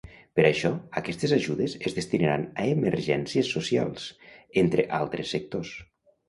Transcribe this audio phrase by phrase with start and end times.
[0.37, 0.69] Per això,
[1.01, 4.09] aquestes ajudes es destinaran a emergències socials,
[4.63, 5.77] entre altres sectors.